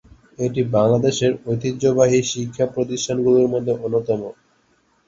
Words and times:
এটি 0.39 0.61
বাংলাদেশের 0.75 1.31
ঐতিহ্যবাহী 1.45 2.19
শিক্ষা 2.31 2.65
প্রতিষ্ঠানগুলোর 2.75 3.47
মধ্যে 3.53 3.73
অন্যতম। 3.77 4.21